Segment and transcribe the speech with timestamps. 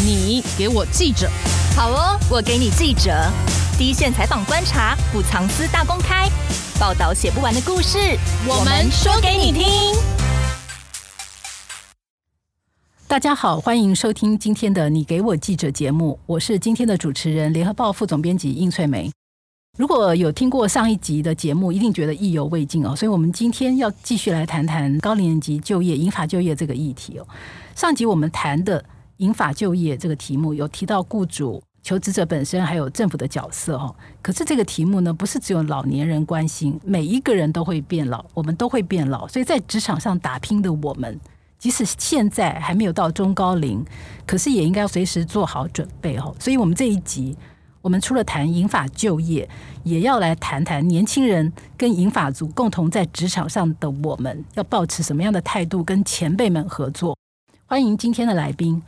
[0.00, 1.28] 你给我记者，
[1.76, 3.10] 好哦，我给你记者，
[3.76, 6.30] 第一线采访观察，不藏私大公开，
[6.78, 7.98] 报道写不完的故事，
[8.46, 9.64] 我们说给你听。
[13.08, 19.10] 大家好，欢迎收听今天的《你给我记者》节目，我是今天的主持人，联合报副总编辑应翠梅。
[19.76, 22.94] 如果有听过上一集的节目，一定觉得意犹未尽哦。
[22.94, 27.26] 所以，我们今天要继续来谈谈高年级就业、银发就业这个议题哦。
[27.74, 28.84] 上集我们谈的
[29.18, 33.94] 银发就业这个题目，有提到雇主、求职者本身，还有政府的角色哦。
[34.22, 39.26] 可是这个题目呢，不是只有老年人关心，每一个人都会变老，我们都会变老。
[39.26, 41.18] 所以在职场上打拼的我们，
[41.58, 43.84] 即使现在还没有到中高龄，
[44.24, 46.34] 可是也应该随时做好准备哦。
[46.38, 47.36] 所以我们这一集。
[47.80, 49.48] 我们除了谈银发就业，
[49.84, 57.16] 也要来谈谈年轻人跟银发族共同在职场上的我们要保持什么样的态度，跟前辈们合作。
[57.66, 58.82] 欢迎今天的来宾：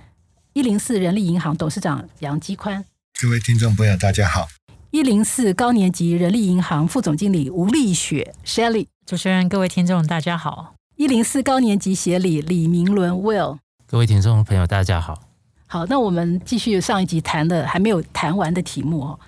[0.53, 2.85] 一零四人力银行董事长杨基宽。
[3.23, 4.49] 各位听众朋友，大家好。
[4.91, 8.89] 一零四高年级人力银行副总经理吴丽雪 Shelly。
[9.07, 10.75] 主持人，各位听众，大家好。
[10.97, 13.59] 一零四高年级协理李明伦 Will。
[13.87, 15.23] 各位听众朋友，大家好。
[15.69, 19.21] 好，那我们继续上一集谈的还没有谈完的题目哦。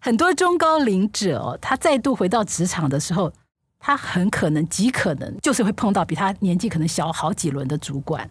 [0.00, 3.32] 很多中高龄者哦，他再度回到职场的时候，
[3.78, 8.28] 他很可能极可能就是会碰到比他年纪可能小好几轮的主管。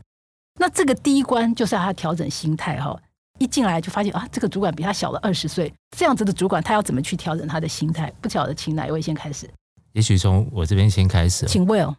[0.57, 2.99] 那这个第一关就是要他调整心态哈。
[3.39, 8.11] 一进来就发现啊，这个主管比他小了二十岁，这样子的主管他要怎么去调整他的心态？
[8.21, 9.49] 不晓得，请哪一位先开始？
[9.93, 11.45] 也许从我这边先开始。
[11.45, 11.95] 请 Will。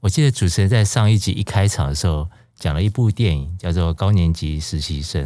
[0.00, 2.28] 我记得主持人在上一集一开场的时候。
[2.58, 5.22] 讲了一部电影，叫做《高年级实习生》。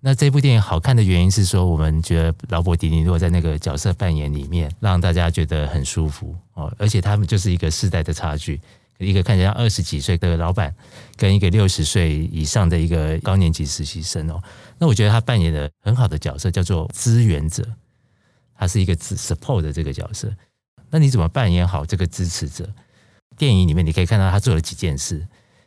[0.00, 6.70] 那这部电影好看的原因是说，我们觉得劳勃迪尼洛在那个角色扮演里面，让大家觉得很舒服哦。
[6.78, 8.60] 而且他们就是一个世代的差距，
[8.98, 10.74] 一个看起来二十几岁的老板，
[11.16, 14.42] 跟一个六十岁以上的一个高年级实习生哦。
[14.78, 17.64] 那我觉得他扮演的很好的角色叫做支援者，
[18.54, 20.32] 他是一个 support 的这个角色。
[20.90, 22.68] 那你怎么扮演好这个支持者？
[23.36, 25.26] 电影里面你可以看到他做了几件事。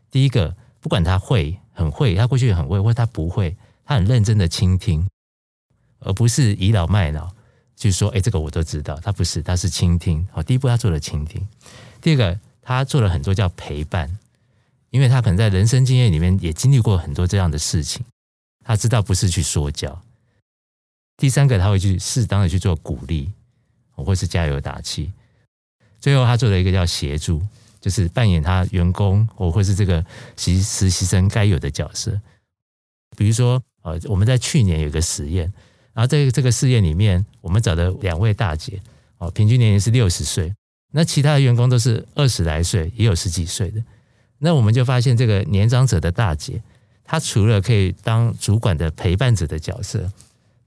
[0.09, 0.55] 第一个。
[0.83, 5.07] 不管他会很会，他过去很会，或他不会，他很认真的倾听，
[5.99, 7.29] 而不是倚老卖老，
[7.75, 8.99] 就是说，哎，这个我都知道。
[8.99, 10.27] 他不是，他是倾听。
[10.31, 11.47] 好，第一步他做了倾听。
[12.01, 12.39] 第二个，
[12.71, 14.17] 他做了很多叫陪伴，
[14.89, 18.05] 因为他可能在人生经验里面也经历过很多这样的事情，
[18.63, 20.01] 他知道不是去说教。
[21.17, 23.31] 第三个，他会去适当的去做鼓励，
[23.91, 25.11] 或是加油打气。
[25.99, 27.41] 最后，他做了一个叫协助。
[27.81, 30.05] 就是扮演他员工或或是这个
[30.37, 32.21] 实实习生该有的角色，
[33.17, 35.51] 比如说，呃，我们在去年有个实验，
[35.91, 38.79] 然后在这个试验里面，我们找的两位大姐，
[39.17, 40.53] 哦，平均年龄是六十岁，
[40.91, 43.83] 那其他的员工都是二十来岁，也有十几岁的，
[44.37, 46.61] 那我们就发现这个年长者的大姐，
[47.03, 50.11] 她除了可以当主管的陪伴者的角色，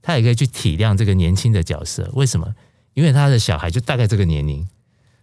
[0.01, 2.53] 她也可以去体谅这个年轻的角色，为什么？
[2.93, 4.67] 因为她的小孩就大概这个年龄。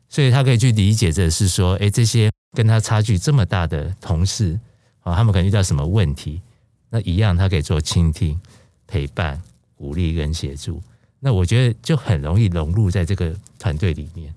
[0.08, 4.60] 所以他可以去理解的是说，哎，这些跟他差距这么大的同事
[5.00, 6.42] 啊，他们可能遇到什么问题？
[6.90, 8.38] 那一样，他可以做倾听、
[8.86, 9.40] 陪伴、
[9.74, 10.82] 鼓励跟协助。
[11.18, 14.34] 那我觉得就很容易融入在这个团队里面。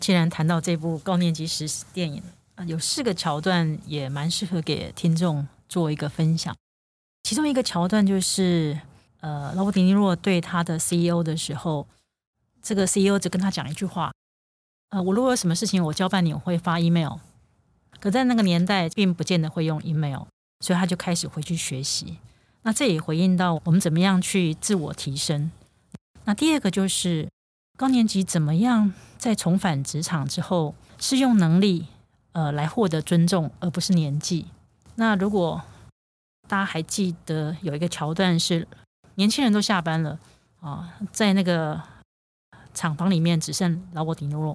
[0.00, 2.22] 既然谈到这部高年级实习电影，
[2.66, 6.56] 有四个桥段也蛮适合给听众做一个分享。
[7.22, 8.80] 其中一个桥段就是，
[9.20, 11.86] 呃，劳勃迪尼洛对他的 CEO 的时候，
[12.62, 14.10] 这个 CEO 只跟他讲一句话。
[14.88, 17.18] 呃，我如果有什么事情我交办你，会发 email。
[18.00, 20.22] 可在那个年代，并不见得会用 email，
[20.60, 22.16] 所以他就开始回去学习。
[22.62, 25.50] 那这也回应到我们怎么样去自我提升。
[26.24, 27.28] 那第二个就是
[27.80, 31.86] 高年级怎么样在重返职场之后，是用能力
[32.32, 34.48] 呃来获得尊重，而不是年纪。
[34.96, 35.62] 那如果
[36.46, 38.68] 大家还记得有一个桥段是
[39.14, 40.18] 年轻人都下班了
[40.60, 41.80] 啊，在那个
[42.74, 44.54] 厂房里面只剩劳勃迪尼洛。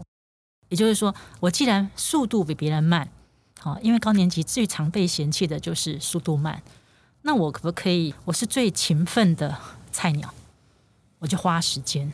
[0.70, 3.10] 也就是说，我既然速度比别人慢，
[3.60, 6.62] 好，因为高年级最常被嫌弃的就是速度慢，
[7.24, 8.14] 那我可不可以？
[8.26, 9.58] 我是最勤奋的
[9.92, 10.32] 菜鸟，
[11.18, 12.14] 我就花时间。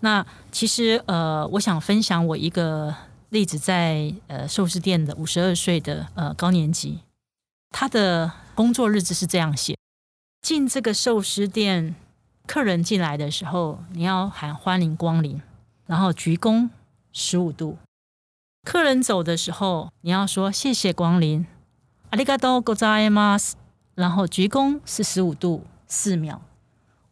[0.00, 2.94] 那其实，呃，我想分享我一个
[3.30, 7.00] 例子在，在呃寿司店的五十二岁的呃高年级，
[7.70, 9.76] 他的工作日志是这样写：
[10.42, 11.94] 进这个寿司店，
[12.46, 15.40] 客人进来的时候，你要喊欢迎光临，
[15.86, 16.70] 然后鞠躬。
[17.18, 17.78] 十五度，
[18.62, 21.46] 客人走的时候，你要说谢谢光临，
[22.10, 23.54] ありがとうございます，
[23.94, 26.42] 然后鞠躬是十五度四秒。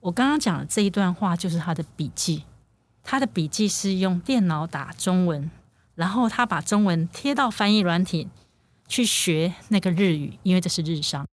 [0.00, 2.44] 我刚刚讲的这一段话就是他的笔记，
[3.09, 5.49] 他的笔记是用电脑打中文，
[5.95, 8.29] 然后他把中文贴到翻译软体
[8.87, 11.25] 去学那个日语，因为这是日商。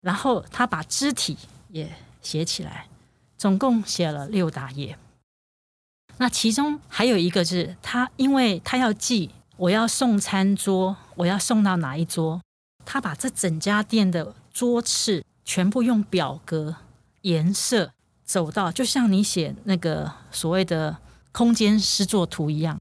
[0.00, 2.88] 然后他把肢体也写起来，
[3.36, 4.98] 总共写了六大页。
[6.16, 12.42] 那其中还有一个是他，因为他要记我要送餐桌，我要送到哪一桌，
[12.84, 16.74] 他把这整家店的桌次全部用表格
[17.20, 17.92] 颜色
[18.28, 20.98] 走到，就像你写那个所谓的
[21.32, 22.78] 空间诗作图一样。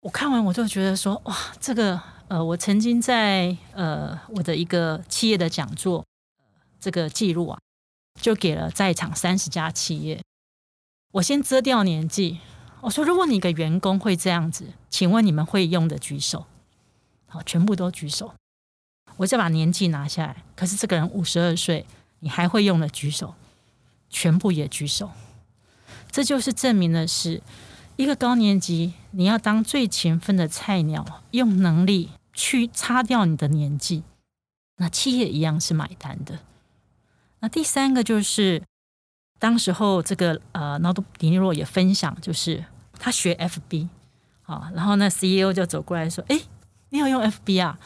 [0.00, 6.02] 我看完我就觉得说，哇，这个呃，我曾经在呃我的一个企业的讲座，
[6.80, 7.58] 这个记录啊，
[8.18, 10.22] 就给了在场三十家企业。
[11.12, 12.40] 我先遮掉年纪。
[12.80, 16.46] 我说：“如果你一个员工会这样子，请问你们会用的举手？
[17.28, 18.34] 好，全部都举手。
[19.18, 21.86] 我再把年纪拿下来，可是这个人五十二岁，
[22.20, 23.36] 你还会用的举手，
[24.12, 25.10] 全部也举手。
[26.12, 27.42] 这就是证明的是，
[27.96, 34.04] 一个高年级，你要当最勤奋的菜鸟，用能力去擦掉你的年纪，
[34.76, 36.38] 那企业一样是买单的。
[37.40, 38.62] 那第三个就是，
[39.40, 42.64] 当时候这个呃，劳勃迪尼洛也分享，就是。”
[43.04, 43.88] 他学 FB，
[44.42, 46.40] 好，然后那 CEO 就走过来说：“哎，
[46.90, 47.76] 你有用 FB 啊？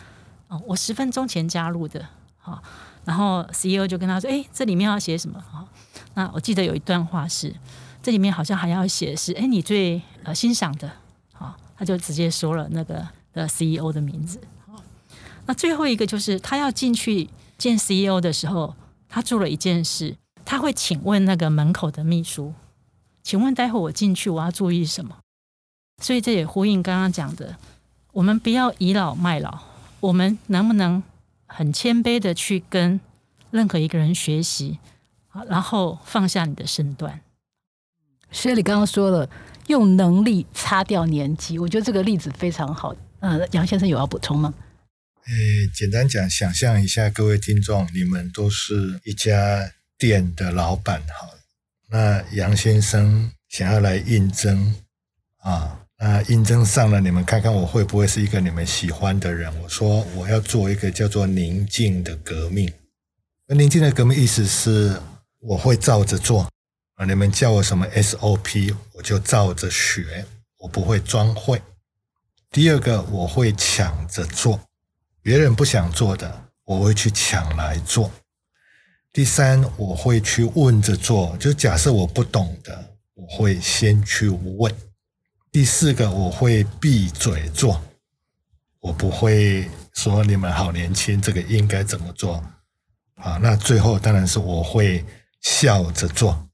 [0.49, 2.06] 哦，我十分钟前加入的。
[2.37, 2.62] 好，
[3.06, 5.43] 然后 CEO 就跟他说：哎，这里面要写什么？
[5.50, 5.67] 好，
[6.16, 7.54] 那我记得有一段话是，
[8.02, 10.90] 这里面好像还要写是，哎，你最呃欣赏的。
[11.34, 14.40] 好，他就直接说了那个的 CEO 的名字。
[14.66, 14.82] 好，
[15.44, 17.28] 那最后一个就是他要进去
[17.58, 18.74] 见 CEO 的时候，
[19.10, 22.54] 他做了一件事，他会请问那个门口的秘书。
[23.22, 25.18] 请问待会我进去我要注意什么？
[26.02, 27.56] 所以这也呼应刚刚讲的，
[28.12, 29.58] 我们不要倚老卖老，
[30.00, 31.02] 我们能不能
[31.46, 32.98] 很谦卑的去跟
[33.50, 34.78] 任何一个人学习，
[35.44, 37.20] 然后放下你的身段。
[38.30, 39.28] 所以你刚刚说了，
[39.68, 42.94] 用能力擦掉年纪，我觉得这个例子非常好。
[43.20, 44.52] 呃，杨先生有要补充吗？
[45.26, 45.32] 呃，
[45.74, 51.30] 简单讲，想象一下，各位听众，你们都是一家店的老板，好。
[51.88, 54.74] 那杨先生想要来应征
[55.38, 59.52] 啊，那应征上了，你们看看我会不会是一个你们喜欢的人？
[59.62, 62.72] 我说我要做一个叫做宁静的革命。
[63.46, 65.00] 那宁静的革命意思是
[65.40, 66.50] 我会照着做
[66.94, 70.24] 啊，你们叫我什么 SOP，我就照着学，
[70.58, 71.60] 我不会装会。
[72.50, 74.60] 第二个，我会抢着做，
[75.22, 78.10] 别人不想做的，我会去抢来做。
[79.12, 84.74] 第三，我会去问着做，就假设我不懂的，我会先去问。
[85.52, 87.82] 第四个，我会闭嘴做，
[88.80, 92.42] 我不会说你们好年轻，这个应该怎么做？
[93.16, 95.04] 啊，那最后当然是我会
[95.46, 96.48] 笑着做。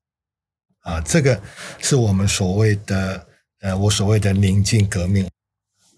[0.80, 1.40] 啊，这个
[1.80, 3.26] 是我们所谓的，
[3.60, 5.26] 呃，我所谓的宁静革命。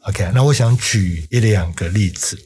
[0.02, 2.38] OK，那我想举一两个例子。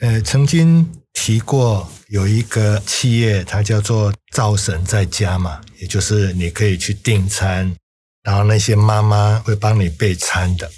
[0.00, 7.76] 呃，曾经提过有一个企业，它叫做“灶神在家”嘛，也就是你可以去订餐，
[8.22, 10.68] 然后那些妈妈会帮你备餐的。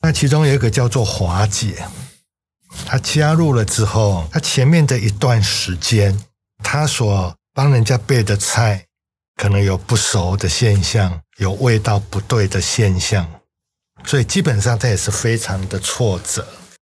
[0.00, 1.86] 那其中有一个叫做华姐，
[2.86, 6.18] 她加入了之后，她前面的一段时间，
[6.64, 8.86] 她所帮人家备的菜
[9.34, 13.28] 可能有不熟的现象，有味道不对的现象，
[14.04, 16.46] 所以基本上她也是非常的挫折。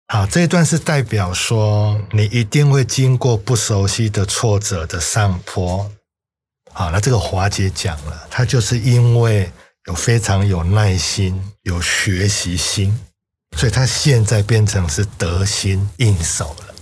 [0.09, 5.91] 好，这一段是代表说你一定会经过不熟悉的挫折的上坡。
[6.71, 9.51] 好，那这个华姐讲了，她就是因为
[9.87, 13.01] 有非常有耐心、有学习心，
[13.57, 16.75] 所以她现在变成是得心应手了。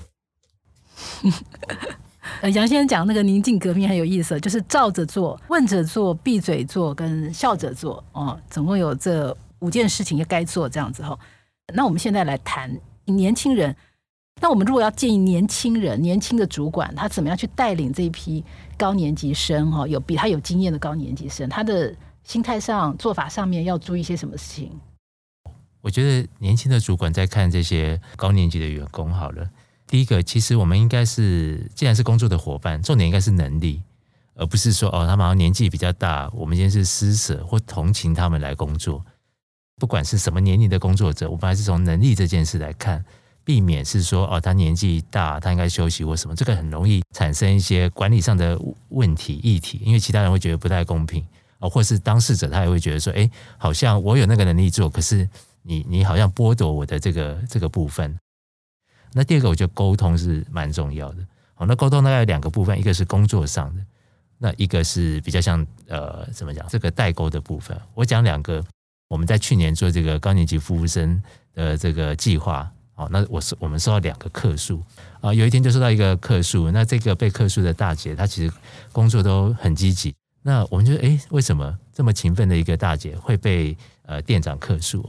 [2.42, 11.18] 呃，杨先生讲那个宁静革命很有意思，就是照着做、问着做、闭嘴做跟笑着做哦，总共有这五件事情要该做这样子哈。
[11.74, 12.72] 那我们现在来谈。
[13.06, 13.76] 年轻人，
[14.40, 18.46] 那我们如果要建议年轻人、年轻的主管，他怎么样去带领这一批
[18.78, 19.72] 高年级生？
[19.72, 21.92] 哈，有比他有经验的高年级生，他的
[22.24, 24.80] 心态上、做法上面要注意些什么事情？
[25.82, 29.50] 我觉得年轻的主管在看这些高年级的员工，好了，
[29.90, 33.82] 第一个，其实我们应该是，既然是工作的伙伴，重点应该是能力，
[34.36, 39.04] 而不是说哦，他们好像年纪比较大，我们今天是施舍或同情他们来工作。
[39.80, 43.04] 不管是什么年龄的工作者，我们还是从能力这件事来看，
[43.44, 51.26] 避免是说哦，他年纪大，他应该休息或什么，这个很容易产生一些管理上的问题议题，因为其他人会觉得不太公平
[51.58, 53.28] 啊，或是当事者他也会觉得说，哎，
[53.58, 55.28] 好像我有那个能力做，可是
[55.64, 58.16] 你你好像剥夺我的这个这个部分。
[59.14, 61.26] 那第二个，我觉得沟通是蛮重要的。
[61.54, 63.82] 好，那沟通大概有两个部分，一个是工作上的，
[64.38, 67.80] 那一个是比较像呃怎么讲这个代沟的部分。
[67.94, 68.64] 我讲两个。
[69.10, 71.20] 我们在去年做这个高年级服务生
[71.56, 74.84] 的这个计划，好，那我是我们收到两个客诉
[75.20, 78.54] 啊，有一天就收到一个客诉，那这个被客诉的大姐她其实
[78.92, 80.14] 工作都很积极，
[80.44, 85.04] 那我们就诶，为什么这么勤奋的一个大姐会被呃店长客诉？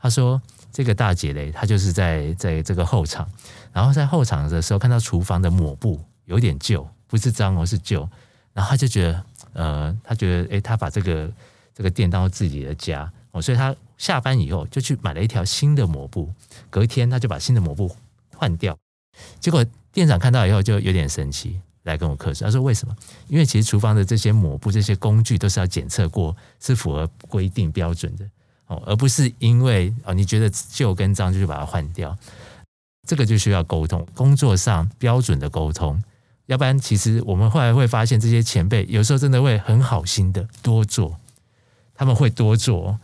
[0.00, 0.42] 她说
[0.74, 3.26] 这个大姐嘞，她就是在在这个后场，
[3.72, 8.06] 然后在后场的时候看到厨房的抹布有点旧，不是脏哦，是旧，
[8.52, 11.32] 然后她就觉得呃，她觉得诶，她把这个
[11.72, 13.74] 这个店当自己的家哦，所以她。
[13.96, 16.28] 下班以后就去买了一条新的抹布，
[16.68, 17.88] 隔天她就把新的抹布
[18.36, 18.76] 换掉。
[19.38, 22.44] 结果店长看到以后就有点生气，来跟我客诉。
[22.44, 22.94] 他说：“为什么？
[23.28, 28.28] 因为其实厨房的这些抹布、这些工具都是要检测过，是符合规定标准的
[28.86, 32.16] 而不是因为哦你觉得旧跟脏就去把它换掉。
[33.06, 36.02] 这个就需要沟通，工作上标准的沟通。
[36.46, 41.18] 要不然，其实我们后来会发现，这些前辈有时候真的会很好心的多做，
[41.94, 42.98] 他们会多做。”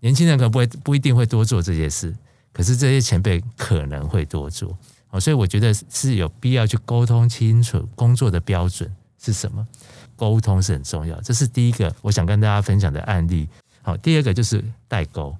[0.00, 2.14] 年轻人可能不会不一定会多做这些事，
[2.52, 4.78] 可是这些前辈可能会多做
[5.10, 9.66] 哦，所以我觉得是有必要去沟通清楚工作的标准是什么，
[10.14, 11.18] 沟通是很重要。
[11.22, 13.48] 这是第一个我想跟大家分享的案例。
[13.88, 15.34] 好，第二个就是代沟，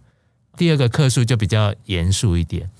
[0.56, 2.70] 第二个客诉就比较严肃一点。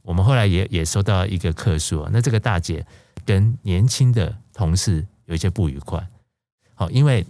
[0.00, 2.86] 我们后来也也收到一个客诉啊，那这个大姐
[3.26, 6.08] 跟年轻的同事有一些不愉快，
[6.74, 7.26] 好，因为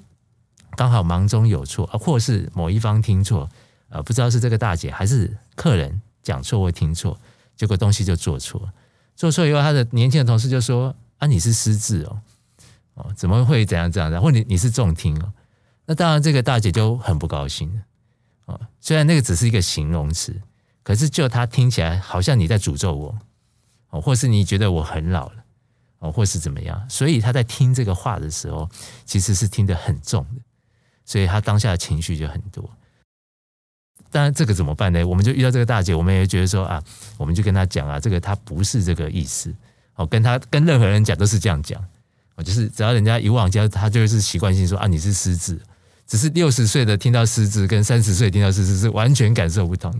[0.76, 3.48] 刚好忙中有错啊，或是某一方听错。
[3.88, 7.18] 呃，不知道是这个大姐还是客人讲错或听错，
[7.56, 8.72] 结果东西就做错。
[9.16, 12.20] 做错以后，他的年轻的同事就说：“啊，你是失智哦，
[12.94, 14.08] 哦，怎么会怎样怎样？
[14.08, 15.32] 然后你你是重听哦。”
[15.86, 17.82] 那当然，这个大姐就很不高兴
[18.48, 20.34] 哦，虽然那个只是一个形容词，
[20.82, 23.18] 可是就她听起来好像你在诅咒我
[23.90, 25.44] 哦，或是你觉得我很老了
[25.98, 26.88] 哦，或是怎么样。
[26.88, 28.68] 所以他在听这个话的时候，
[29.04, 30.40] 其实是听得很重的，
[31.04, 32.68] 所以他当下的情绪就很多。
[34.10, 35.06] 当然，这个怎么办呢？
[35.06, 36.82] 我们就遇到这个大姐，我们也觉得说啊，
[37.18, 39.54] 我们就跟她讲啊，这个她不是这个意思。
[39.96, 41.84] 哦，跟她跟任何人讲都是这样讲。
[42.36, 45.60] 哦，就是只要人家一忘记，她就是习惯性说啊，你是失智。
[46.08, 49.98] 只是六十岁的听到失智，跟三十岁听到失智是完全感受不同的。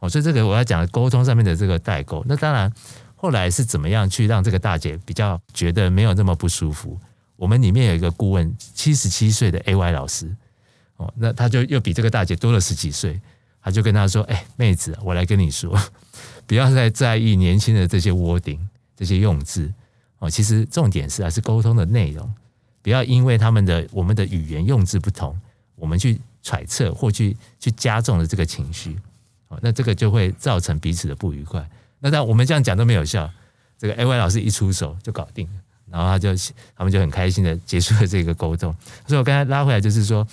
[0.00, 2.24] 哦，所以这个我要讲沟通上面的这个代沟。
[2.26, 2.72] 那当然，
[3.14, 6.98] 后来是怎么样去让这个大姐比较觉得没有那么不舒服？
[7.36, 10.34] 我们里面有一个顾问，七十七岁的 AY 老师。
[10.96, 13.20] 哦，那他就又比这个大姐多了十几岁。
[13.64, 15.80] 他就跟他说：“哎、妹子，我来跟你说，
[16.48, 18.58] 不要再在意年轻的这些 wording
[18.96, 19.72] 这些用字
[20.18, 20.28] 哦。
[20.28, 22.28] 其实重点是还是沟通的内容，
[22.82, 25.38] 不要因为他们的我们的语言用字不同，
[25.76, 28.98] 我们去揣测或去去加重了这个情绪
[29.48, 29.58] 哦。
[29.62, 31.66] 那这个就会造成彼此的不愉快。
[32.00, 33.30] 那但我们这样讲都没有效，
[33.78, 35.52] 这个 AY 老师一出手就搞定了，
[35.88, 36.34] 然后他就
[36.76, 38.74] 他们就很开心的结束了这个沟通。
[39.06, 40.26] 所以我刚才拉回来就是说，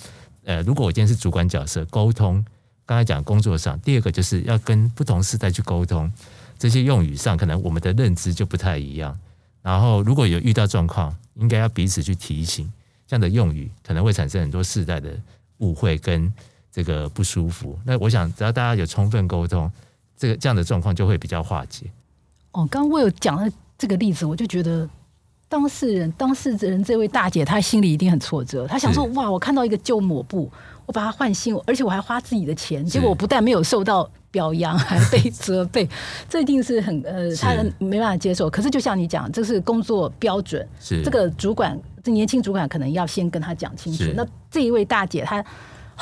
[0.44, 2.44] 呃，如果我今天是主管角色，沟通。
[2.86, 6.12] 刚才讲工作上，第二个就是要跟不同世代去沟通，
[6.58, 9.16] 这些用语上可能我们的认知就不太一样。
[9.62, 12.72] 然后如果有遇到状况，应该要彼此去提醒，
[13.06, 15.18] 这样的用语可能会产生很多世代的
[15.58, 16.32] 误会跟
[16.70, 17.76] 这个不舒服。
[17.84, 19.70] 那我想，只要大家有充分沟通，
[20.16, 21.86] 这个这样的状况就会比较化解。
[22.52, 24.88] 哦，刚刚我有讲了这个例子，我就觉得
[25.50, 28.66] 当事人当事人这位大姐，她心里一定很挫折。
[28.66, 30.50] 她想说：“哇，我看到一个旧抹布。”
[30.86, 35.88] 我把它换新，而且我还花自己的钱，结果我不但没有受到表扬，还被责备，
[36.28, 38.50] 这一定是很呃，他人没办法接受。
[38.50, 44.04] 可是就像你讲，这是工作标准，是这个主管，这年轻主管可能要先跟他讲清楚。
[44.16, 45.44] 那这一位大姐她。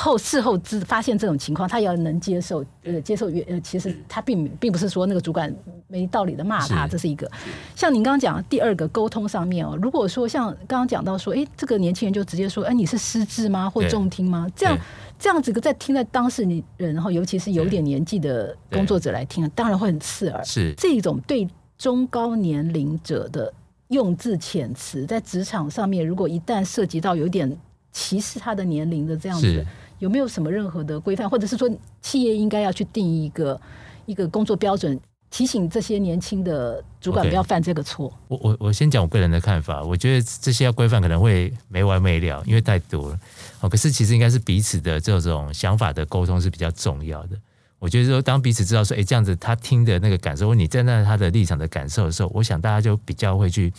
[0.01, 5.53] 后事后知发现这种情况，他也要能接受，呃，接受原呃，其实他并并不是说那个主管
[5.89, 7.29] 没道理的骂他，这是一个。
[7.75, 13.69] 像您刚刚讲的第二个沟通上面哦，如果说像刚刚讲到说，哎，这个年轻人就直接说，哎，你是失智吗？
[13.69, 14.47] 或重听吗？
[14.55, 14.79] 这样
[15.19, 16.45] 这样子在听在当事
[16.77, 20.45] 人，然后尤其是有点年纪的工作者来听，当然会很刺耳。
[20.45, 21.45] 是这种对
[21.77, 23.53] 中高年龄者的
[23.89, 27.59] 用字遣词，在职场上面，如果一旦涉及到有点
[27.91, 29.67] 歧视他的年龄的这样子。
[29.99, 31.69] 有没有什么任何的规范，或者是说
[32.01, 33.61] 企业应该要去定一个
[34.07, 34.99] 一个工作标准，
[35.31, 38.15] 提醒这些年轻的主管不要犯这个错？Okay.
[38.29, 43.19] 我我我先讲我个人的看法，我觉得这些要规范可能会没完没了，因为太多了。
[43.61, 47.37] 哦，可是其实应该是彼此的这种想法的沟通是比较重要的。
[47.81, 53.73] 我觉得说，当彼此知道说，哎，这样子他听的那个感受，或你站在他的立场的感受的时候，我想大家就比较会去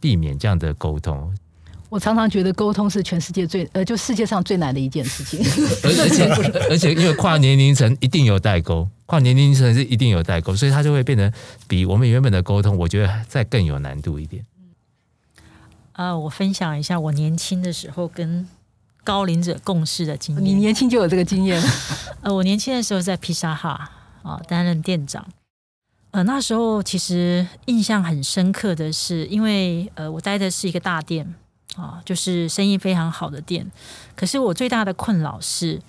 [0.00, 1.34] 避免这样的沟通。
[1.92, 5.38] 我常常觉得沟通是全世界最呃，就世界上最难的一件事情。
[5.84, 6.24] 而 且
[6.70, 11.30] 而且， 因为跨年龄层一定有代沟，跨年龄层是一定有代沟，所以它就会变得
[11.68, 14.42] 比我们原本的沟通，我觉得再更有难度一点。
[15.92, 18.48] 啊、呃，我分享一下我年轻的时候跟
[19.04, 20.42] 高龄者共事的经验。
[20.42, 21.62] 你年轻就有这个经验？
[22.22, 23.90] 呃，我年轻的时候在披萨哈
[24.22, 25.28] 啊担任店长。
[26.12, 31.34] 呃，那时候其实印象很深刻的是，因为呃，我待的是一个大店
[31.76, 33.70] 啊，就是生意非常好的店。
[34.14, 35.80] 可是我最大的困扰是，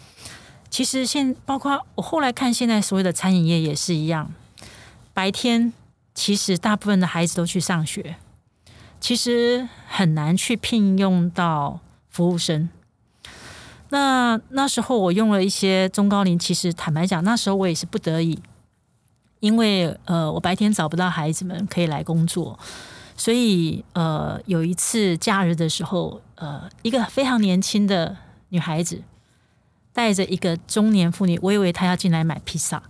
[0.70, 4.32] 其实现包括我后来看现在所有的餐饮业也是一样，
[5.14, 5.74] 白天
[6.14, 8.16] 其实大部分的孩子都去上学，
[9.00, 12.70] 其实很难去聘用到服务生。
[13.90, 18.42] 那那时候我用了一些中高龄，其实坦白讲，那时候我也是不得已。
[19.40, 22.58] 因为呃，我白天找不到孩子们可以来工作，
[23.16, 28.16] 所以呃，有一次假日的时候，呃，一个非常年轻的
[28.50, 29.02] 女孩子
[29.92, 32.82] 带着一个中年妇女，我以为她要进来买披萨，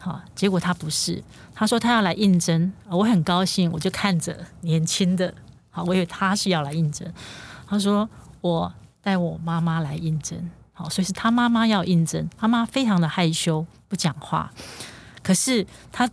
[0.00, 1.22] 好，结果她不是，
[1.54, 5.34] 她说她要来应征，我很高兴，我就看着年轻的，
[5.70, 7.10] 好，我以为她是要来应征，
[7.66, 8.08] 她说
[8.40, 14.52] 我带我妈妈来应征，好，所以是她妈妈要应征，她妈非常的害羞，不讲话。
[15.22, 16.06] 可是他，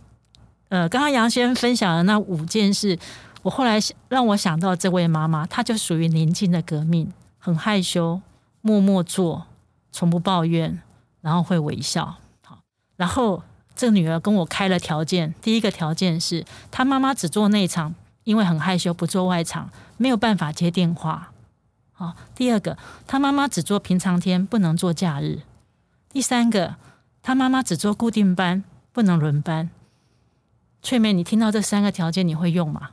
[0.70, 2.98] 呃，刚刚杨先生分享的那五件事，
[3.42, 8.20] 我后来让我想到这位妈妈，她就属于年轻的革命，很害羞，
[8.60, 9.46] 默默做，
[9.90, 10.80] 从不抱怨，
[11.20, 12.16] 然后会微笑。
[12.44, 12.58] 好，
[12.96, 13.42] 然后
[13.74, 17.94] 这女儿跟我开了条件，第一个条件是她妈妈只做内场，
[18.24, 21.32] 因为很害羞，不做外场，没有办法接电话。
[21.92, 25.42] 好，第二个，她妈妈只做平常天，不能做假日。
[26.08, 26.76] 第三个，
[27.22, 28.64] 她妈妈只做固定班。
[28.94, 29.70] 不能轮班，
[30.82, 32.90] 翠妹，你听到这三个条件，你会用吗？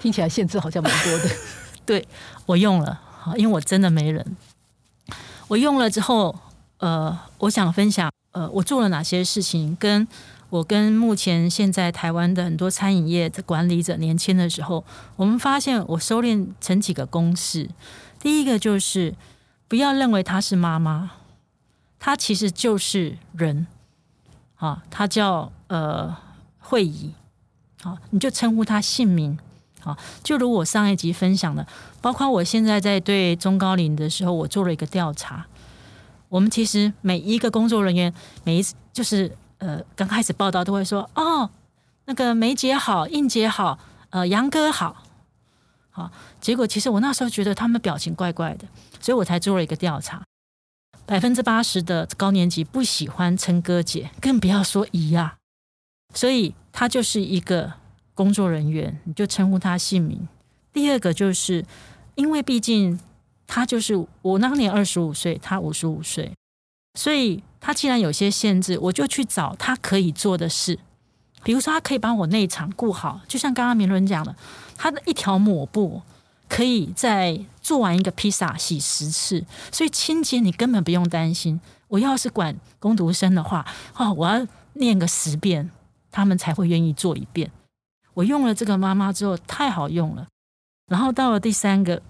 [0.00, 1.30] 听起来限制好像蛮多的。
[1.86, 2.08] 对，
[2.46, 3.00] 我用了，
[3.36, 4.36] 因为我真的没人。
[5.48, 6.36] 我用了之后，
[6.78, 10.06] 呃，我想分享，呃，我做了哪些事情，跟
[10.48, 14.84] 我跟目前现在台湾的很多餐饮业的管理者年轻的时候，
[15.16, 17.68] 我们发现我收敛成几个公式。
[18.18, 19.14] 第一个就是
[19.68, 21.12] 不要认为她是妈妈，
[21.98, 23.66] 她其实就是人。
[24.56, 26.14] 啊，她叫呃
[26.58, 27.14] 慧仪，
[27.82, 29.38] 好，你就称呼她姓名，
[29.80, 31.66] 好，就如我上一集分享的，
[32.00, 35.46] 包括我现在在对中高龄的时候，我做了一个调查，
[36.28, 38.12] 我们其实每一个工作人员，
[38.44, 41.50] 每一次就是呃刚开始报道都会说，哦，
[42.04, 43.78] 那个梅姐好，应姐好，
[44.10, 45.02] 呃杨哥好，
[45.90, 48.66] 好，结果其实我那时候觉得他们表情怪怪的，
[49.00, 50.22] 所以我才做了一个调查。
[51.06, 55.38] 百分之八十的高年级不喜欢称哥姐，更不要说姨呀。
[56.14, 57.72] 所以他就是一个
[58.14, 60.28] 工作人员，你就称呼他姓名。
[60.72, 61.64] 第二个就是，
[62.14, 62.98] 因为毕竟
[63.46, 66.32] 他就是我当年二十五岁，他五十五岁，
[66.94, 70.78] 所以他既然有些限制，我就去找他可以做的事。
[71.42, 74.34] 比如说，他可以帮我内场顾好，就像刚刚明伦讲的，
[74.76, 76.02] 他的一条抹布。
[76.52, 81.60] 可以在做完一个披萨洗十次，所以清洁你根本不用担心。
[81.86, 83.64] 我要是管工读生的话，
[83.96, 85.70] 哦，我要念个十遍，
[86.10, 87.52] 他们才会愿意做一遍。
[88.20, 90.28] 我用了这个妈妈之后，太好用了。
[90.86, 92.02] 然后到了第三个，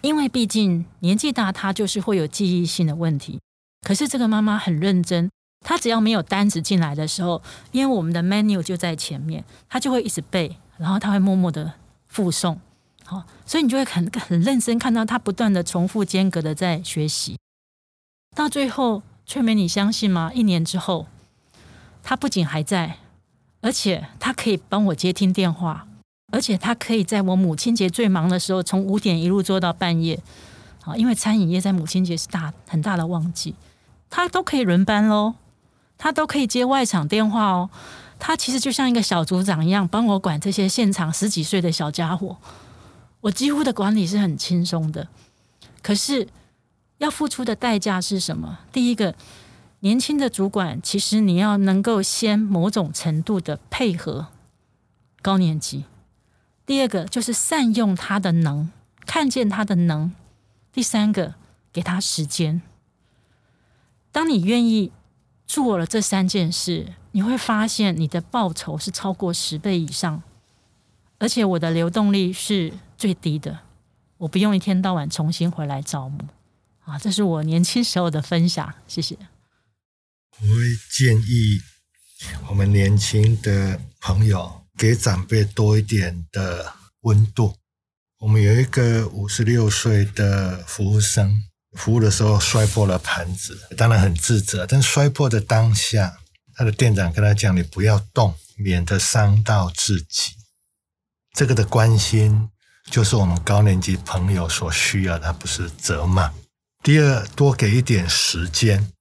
[0.00, 3.38] 因为毕竟年纪大，她就是会有记忆性的问题。
[3.86, 11.74] 可是这个妈妈很认真，她只要没有单子进来的时候，因为我们的 menu 就在前面，她就会一直背，然后她会默默的
[12.08, 12.58] 复诵。
[13.04, 17.36] 好，所以你就会很很认真看到她不断的重复间隔的在学习，
[18.34, 20.30] 到最后，翠梅，你相信吗？
[20.32, 21.06] 一年之后，
[22.02, 22.98] 她不仅还在，
[23.62, 25.86] 而且他可以帮我接听电话，
[26.30, 30.20] 而且他可以在我母亲节最忙的时候，从五点一路做到半夜。
[30.84, 33.54] 啊，因为餐饮业在母亲节是大很大的旺季，
[34.10, 35.34] 他都可以轮班喽，
[35.96, 37.70] 他都可以接外场电话哦。
[38.18, 42.36] 他其实就像一个小组长一样，帮我管这些现场十几岁的小家伙。
[43.20, 45.06] 我几乎的管理是很轻松的，
[45.80, 46.26] 可是
[46.98, 48.58] 要付出的代价是什么？
[48.72, 49.14] 第一个，
[49.82, 54.28] 年轻的主管，其实你要能够先某种程度的配合
[55.20, 55.84] 高年级；
[56.64, 58.70] 第二个，就是善用他的能，
[59.06, 60.10] 看见他的能；
[60.72, 61.34] 第三个，
[61.72, 62.62] 给他时间。
[64.10, 64.92] 当你愿意
[65.46, 70.22] 做了这三件事，你会发现你的报酬是超过十倍以上，
[71.18, 72.72] 而且我的流动力是。
[73.02, 73.58] 最低的，
[74.18, 76.20] 我不用一天到晚重新回来招募
[76.84, 76.96] 啊！
[77.00, 79.18] 这是我年轻时候的分享，谢谢。
[80.40, 80.56] 我会
[80.90, 81.60] 建议
[82.48, 87.56] 我们年轻的朋友给长辈多一点的温度。
[88.18, 91.42] 我们有一个五十六岁的服务生，
[91.76, 94.66] 服务的时候摔破了盘子，当然很自责。
[94.66, 96.18] 但摔破的当下，
[96.54, 100.32] 他的店长跟他讲：“你不要动，免得伤到自己。”
[101.34, 102.48] 这个的关心。
[102.90, 106.34] 就是我们高年级朋友所需要的，而不是责骂。
[106.82, 108.91] 第二，多给一点时间。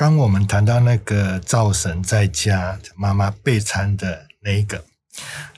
[0.00, 4.82] 刚我们谈到那个灶神在家妈妈备餐的那一个，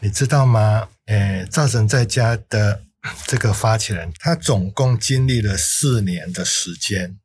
[0.01, 0.89] 你知道吗？
[1.07, 2.83] 诶，灶神在家的
[3.29, 7.19] 这个发起人，他总共经历了四年的时间，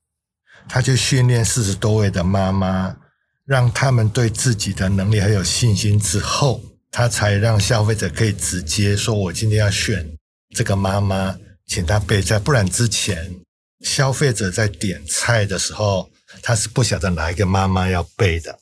[0.69, 2.97] 他就训练四十多位的妈妈，
[3.45, 10.07] 让他们对自己的能力很有信心之后，他才让消费者可以直接说：“我今天要选
[10.55, 13.39] 这个妈妈，请她备菜。”不然之前
[13.83, 18.59] 消费者在点菜的时候，他是不晓得哪一个妈妈要背的。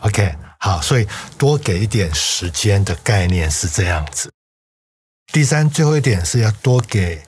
[0.00, 4.30] OK，好，所以多给一点时间的概念是这样子。
[5.32, 7.22] 第三，最后一点是要多给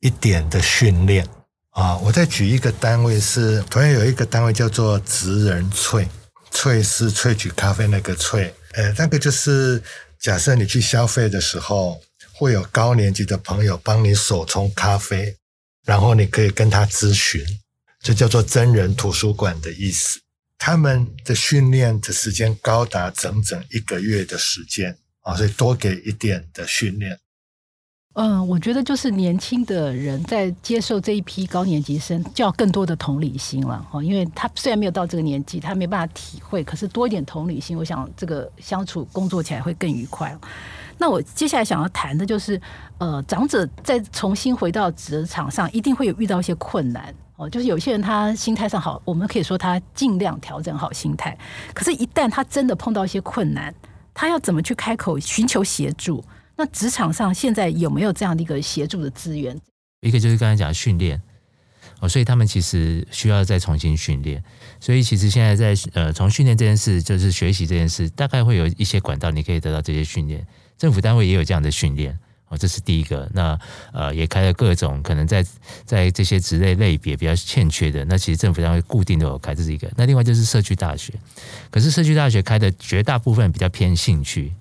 [0.00, 1.26] 一点的训练
[1.70, 1.96] 啊。
[1.96, 6.06] 我再举一个单位是，同样有一个单位叫做职人萃，
[6.52, 9.82] 萃是萃取咖啡那个萃，呃，那个就是
[10.20, 12.00] 假设你去消费的时候，
[12.34, 15.36] 会有高年级的朋友帮你手冲咖啡，
[15.84, 17.42] 然后你可以跟他咨询，
[18.06, 20.20] 这叫做真人图书馆的意思。
[20.58, 27.18] 他们的训练的时间高达整整一个月的时间啊，所以多给一点的训练。
[28.14, 40.38] 嗯，我觉得就是年轻的人在接受这一批高年级生，就要更多的同理心了哈，因为他虽然没有到这个年纪，他没办法体会，可是多一点同理心，我想这个相处工作起来会更愉快。
[40.96, 42.58] 那我接下来想要谈的就是，
[42.98, 47.12] 呃，长者在重新回到职场上，一定会有遇到一些困难。
[47.36, 51.36] 哦，就是有些人他心态上好，我们可以说他尽量调整好心态。
[51.74, 53.74] 可是，一旦他真的碰到一些困难，
[54.14, 56.24] 他要怎么去开口寻求协助？
[56.56, 59.60] 那职场上现在有没有这样的一个协助的资源？
[60.00, 61.20] 一个就是刚才讲的训练
[62.00, 64.42] 哦，所以他们其实需要再重新训练。
[64.80, 70.46] 所以其实现在在呃，从训练这件事，就是学习这件事，大概会有一些管道，你可以得到这些训练。
[70.78, 72.18] 政府单位也有这样的训练。
[72.48, 73.28] 哦，这是第一个。
[73.34, 73.58] 那
[73.92, 75.44] 呃，也开了各种可能在
[75.84, 79.90] 在这些职类类别比较欠缺的，那其实政府单位固定都有开，这是一个。
[79.96, 81.12] 那另外就是社区大学，
[81.72, 84.52] 可是社区大学开的绝大部分比较偏兴趣，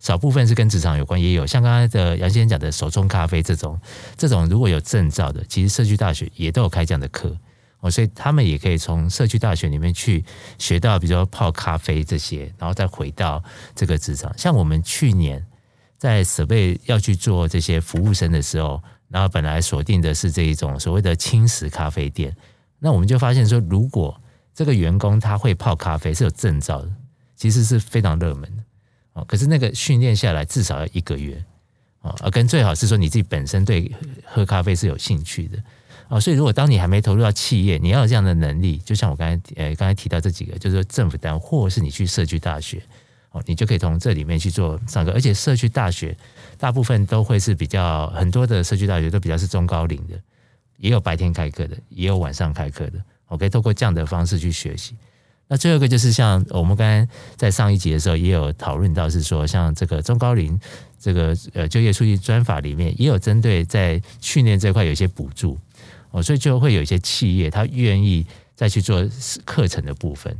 [0.00, 3.80] 少部分是跟职场有关，也有像刚才的杨先生讲的手冲咖啡这种，
[4.18, 7.34] 这种如果有证照的，其实社区大学也都有开这样的课
[7.80, 10.22] 哦，所以他们也可以从社区大学里面去
[10.58, 13.42] 学到，比如说泡咖啡这些，然后再回到
[13.74, 14.30] 这个职场。
[14.36, 15.42] 像我们去年。
[16.00, 22.34] 在准备要去做这些服务生的时候，然后本来锁定的是这一种所谓的轻食咖啡店，
[22.78, 24.18] 那我们就发现说，如果
[24.54, 26.90] 这个员工他会泡咖啡是有证照的，
[27.36, 28.62] 其实是非常热门的
[29.12, 29.24] 哦。
[29.26, 31.44] 可是那个训练下来至少要一个月
[32.00, 33.92] 哦，而跟最好是说你自己本身对
[34.24, 35.62] 喝咖啡是有兴趣的
[36.08, 36.18] 哦。
[36.18, 42.82] 所以如果当你还没投入到企业，你要有这样的能力，就像我刚才呃刚才提到这几个，就是政府单或是你去社区大学。
[43.32, 46.16] 哦，你就可以从这里面去做上课，而且社区大学
[46.58, 50.20] 大部分都会是比较很多的社区大学都比较是中高龄的，
[50.78, 53.00] 也有白天开课的，也有晚上开课的。
[53.28, 54.96] 我可以透过这样的方式去学习。
[55.46, 60.58] 那最后一个就是像我们刚才在上一集的时候也有讨论到，是说像这个中高龄
[60.98, 65.56] 这个呃就业促进专法里面也有针对在训练这块有一些补助
[66.10, 69.08] 哦，所以就会有一些企业他愿意再去做
[69.44, 70.36] 课程的部分。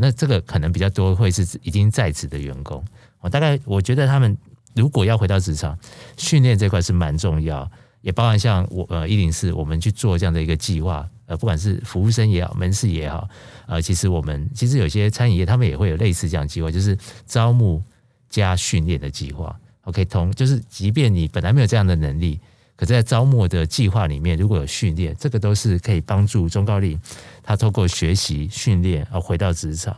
[0.00, 2.84] 那这个可能比较多会是已经在职的员工，
[3.20, 4.36] 我大概我觉得他们
[4.74, 5.78] 如果要回到职场，
[6.16, 13.28] 训练这块是蛮重要，也包含像我呃一零四我们去做这样的一个计划，呃不管是服务生也好，门市也好，
[13.66, 17.82] 呃其实我们其实有些餐饮业他们也会有类似这样计划，就是招募
[18.28, 19.54] 加训练的计划。
[19.82, 22.40] OK，同就是即便你本来没有这样的能力。
[22.76, 27.00] 可在招募的计划里面，如果有训练，这个都是可以帮助中高龄
[27.44, 29.96] 他透过学习训练而回到职场。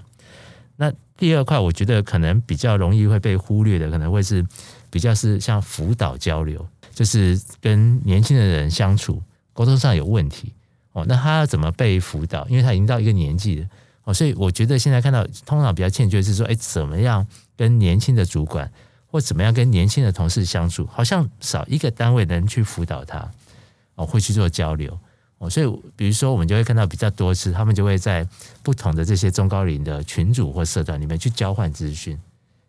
[0.77, 4.47] 那第二块，我觉得可能比较容易会被忽略的，可能会是
[4.91, 9.23] 比较是像辅导交流，就是跟年轻的人相处
[9.55, 10.53] 沟通上有问题
[10.93, 11.07] 哦。
[11.09, 12.47] 那他要怎么被辅导？
[12.49, 13.67] 因为他已经到一个年纪了
[14.05, 18.71] 哦，所以我觉得现在看到通常比较欠缺是说，哎，怎么样跟年轻的主管？
[19.09, 23.31] 或怎么样跟年轻的同事相处，好像少一个单位能去辅导他
[23.95, 24.99] 哦，会去做交流
[25.39, 28.27] 哦，所以比如说我们就会看到比较多次，他们就会在
[28.63, 32.19] 不同的这些中高龄的群组或社团里面去交换资讯。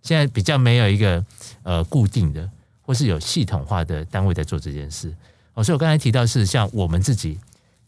[0.01, 1.25] 现在比较没有一个
[1.63, 2.49] 呃固定的
[2.81, 5.13] 或是有系统化的单位在做这件事
[5.53, 7.39] 哦，所以我刚才提到是像我们自己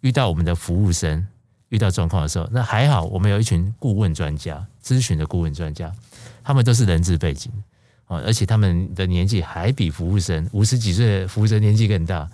[0.02, 1.28] 遇到我们的服务生
[1.70, 5.94] 遇到状况的时候，那还好我们有一群顾问专家、咨询的顾问专家，
[6.44, 7.52] 他们都是人资背景。
[8.12, 12.28] 而且他们的年纪还比服务生五十几岁的服务生年纪更大，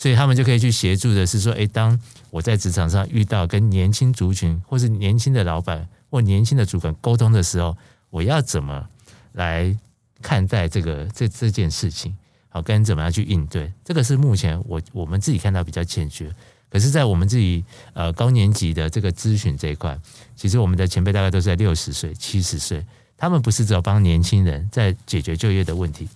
[0.00, 7.76] 所以他们就可以去协助的是说，诶，当我在职场上遇到跟年轻族群或是年轻的老板或年轻的主管沟通的时候，
[8.08, 8.88] 我要怎么
[9.32, 9.76] 来
[10.22, 12.16] 看待这个这这件事情？
[12.48, 13.70] 好，跟怎么样去应对？
[13.84, 16.34] 这个是目前我我们自己看到比较欠缺。
[16.70, 19.98] 可是，在我们自己呃高年级的这个咨询这一块，
[20.34, 22.82] 其实我们的前辈大概都是在六十岁、七十岁。
[23.18, 26.08] 他们不是只有帮年轻人在解决就业的问题，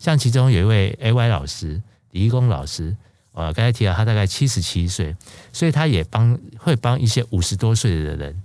[0.00, 2.96] 像其中有一位 AY 老师李一公老师，
[3.38, 5.14] 呃，刚才提到他大概七十七岁，
[5.52, 8.42] 所以他也帮会帮一些五十多岁的人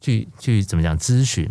[0.00, 1.46] 去去怎么讲咨询。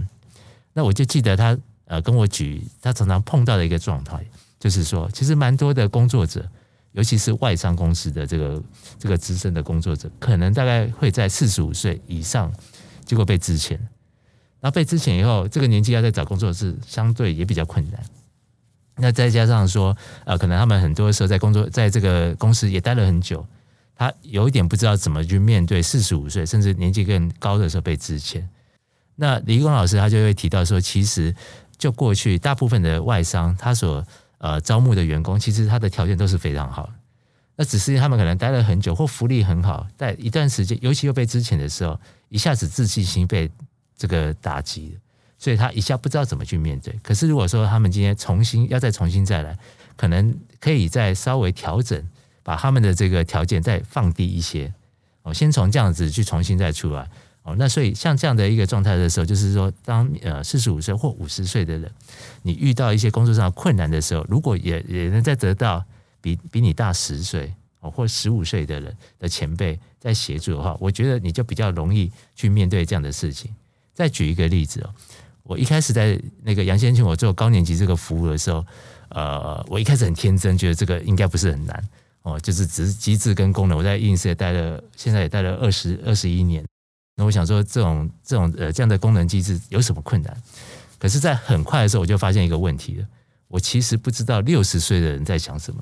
[0.74, 4.26] 那我就记得他呃跟我举他常常碰到的一个状态，
[4.60, 6.50] 就是说其实蛮多的工作者。
[6.94, 8.62] 尤其是外商公司的这个
[8.98, 12.52] 这个资深的工作者，可能大概会在四十五岁以上，
[13.06, 13.74] 结果被资遣。
[14.60, 18.04] 然后被资遣以后，这个年纪要再找工作是相对也比较困难。
[19.00, 23.46] 那再加上说，呃，可能他们很多时候在工作，在这个公司也待了很久，
[23.96, 28.44] 他有一点不知道怎么去面对四十五岁甚至年纪更高的时候被支遣。
[29.16, 31.34] 那李光老师他就会提到说，其实
[31.78, 34.06] 就过去大部分的外商，他所
[34.38, 36.90] 呃，招募的员工其实他的条件都是非常好，
[37.58, 43.52] 那只是他们可能待了很久或福利很好，在一段时间，尤其又被支遣的时候，一下子自信心被
[43.98, 44.98] 这个打击，
[45.40, 46.94] 所以他一下不知道怎么去面对。
[47.02, 49.58] 可是如果说他们今天重新要再重新再来，
[49.96, 52.08] 可能可以再稍微调整，
[52.44, 54.72] 把他们的这个条件再放低一些，
[55.24, 57.10] 哦，先从这样子去重新再出来。
[57.44, 61.90] 哦那所以像这样的一个状态的时候，就是说，当呃四十五岁或五十岁的人，
[62.44, 65.84] 你遇到一些工作上困难的时候，如果也也能再得到
[66.22, 73.56] 比比你大十岁哦或十五岁的人的前辈在协助的话，我觉得你就比较容易去面对这样的事情。
[73.94, 74.94] 再举一个例子哦，
[75.50, 78.64] 我一开始在那个杨先请我做高年级这个服务的时候，
[79.10, 81.90] 呃，我一开始很天真，觉得这个应该不是很难
[82.22, 83.76] 哦，就是只是机制跟功能。
[83.76, 86.64] 我在应试也待了，现在也待了二十二十一年。
[87.16, 90.38] 那我想说，这种这种呃这样的功能机制有什么困难？
[91.00, 93.06] 可是，在很快的时候，我就发现一个问题了。
[93.48, 95.82] 我其实不知道六十岁的人在想什么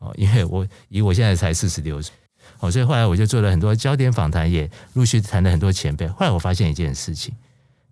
[0.00, 2.12] 哦，因为我以我现在才四十六岁
[2.58, 6.08] 哦，所以后来我就做了很多焦点访谈，也陆续谈了很多前辈。
[6.08, 7.32] 后来我发现一件事情，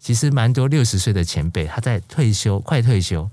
[0.02, 3.30] 其实蛮多六十岁的前辈，他在退休、快退休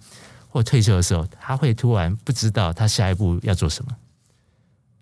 [0.50, 3.92] 或退休的时候，他会突然不知道他下一步要做什么，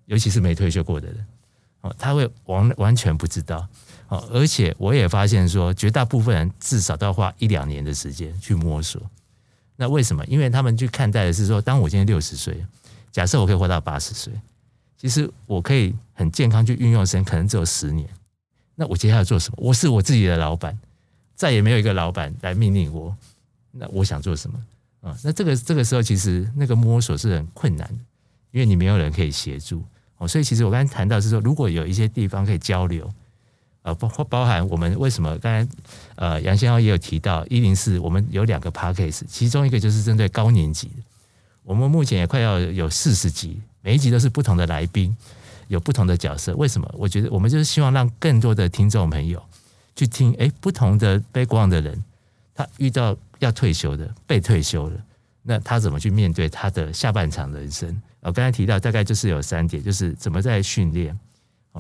[0.06, 1.27] 尤其是没退休过的人
[1.82, 3.67] 哦，他会完完全不知道。
[4.08, 9.01] 哦，而且我也发现说，绝大部分人至少都要花一两年的时间去摸索。
[9.75, 10.25] 那为什么？
[10.27, 12.65] 因为他们去看待的是说，当我今天六十岁，
[13.12, 14.32] 假设我可以活到八十岁，
[14.97, 18.08] 其实我可以很健康去运用的时间可能只有十年。
[18.75, 19.58] 那我接下来做什么？
[19.60, 20.80] 我是我自己的老板，
[21.38, 23.15] 再也没有一个老板来命令我。
[23.71, 24.60] 那我想做什么？
[25.00, 28.00] 啊，那这个这个时候其实那个摸索是很困难的，
[28.52, 29.82] 因为你没有人可以协助。
[30.17, 33.10] 哦，所以其实我刚才谈到是说，如果有一些地方可以交流。
[33.84, 35.71] 呃，包包含我们为什么刚才
[36.15, 40.95] 呃杨先生也有提到一零四，我们有两个 podcast，其中一个就是针对高年级的。
[41.63, 45.15] 我们目前也快要有四十集，每一集都是不同的来宾，
[45.69, 46.54] 有不同的角色。
[46.58, 46.95] 为什么？
[46.97, 49.41] 我觉得我们就是希望让更多的听众朋友
[49.97, 52.01] 去听，诶，不同的被遗忘的人，
[52.53, 54.95] 他遇到要退休的、被退休的，
[55.43, 58.01] 那他怎么去面对他的下半场人生？
[58.21, 61.19] 我刚才提到大概就是有三点，就是怎么在训练，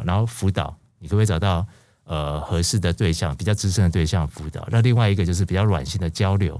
[0.03, 1.65] 然后辅导，你可不可以找到？
[2.09, 4.65] 呃，合适的对象，比较资深的对象辅导。
[4.71, 6.55] 那另外一个就是比较软性的交流。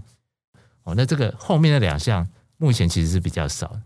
[0.83, 3.79] 哦，那这个后面的两项目前其实是比较少。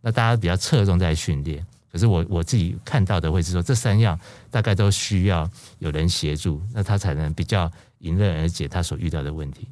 [0.00, 4.18] 那大家比较侧重在训练，可是我我自己看到的会是说，这三样
[4.50, 9.68] 大概都需要有人协助，那他才能比较迎刃而解他所遇到的问题。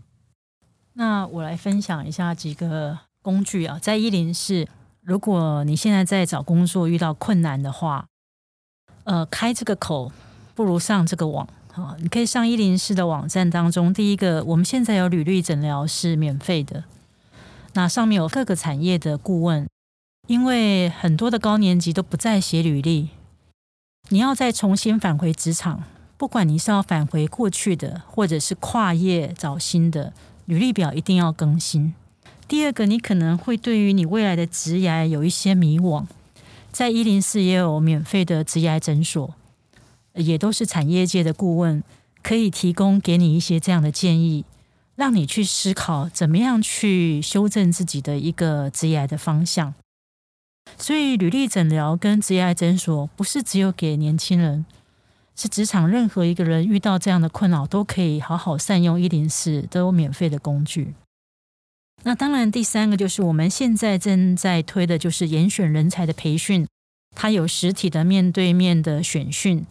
[0.93, 4.69] 那我来分享一下几个工具啊，在一零四，
[5.01, 8.07] 如果你现在在找工作遇到困难的话，
[9.03, 10.13] 呃，开这个口。
[10.55, 11.97] 不如上这个网啊！
[11.99, 16.85] 你可以上一零四的网站当中，第一个，我们现在有履历诊疗是免费的，
[17.73, 19.67] 那上面有各个产业的顾问，
[20.29, 23.09] 因为很多的高年级都不再写履历，
[24.09, 25.85] 你要再重新返回职场，
[26.17, 30.13] 不管你是要返回过去的，或者是跨业找新的，
[30.47, 31.93] 履历表一定要更新。
[32.47, 36.07] 第二个，你可能会对于你未来的职涯有一些迷惘，
[36.71, 39.35] 在一零四也有免费的职涯诊所。
[40.15, 41.83] 也都是产业界的顾问，
[42.23, 44.45] 可以提供给你一些这样的建议，
[44.95, 49.73] 让你去思考怎么样去修正自己的一个职业的方向。
[50.79, 54.65] 所以，履历诊疗跟职业诊所不是只有给年轻人，
[55.37, 60.95] 是职场任何一个人遇到这样的困扰都可以好好善用一零四，都有免费的工具。
[62.05, 66.67] 那当然，第三个就是我们现在正在推的，就是严选人才的培训，
[67.15, 69.65] 它有实体的面对面的选训。